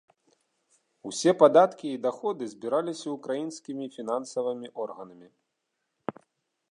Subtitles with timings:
[1.09, 5.27] Усе падаткі і даходы збіраліся ўкраінскімі фінансавымі органамі.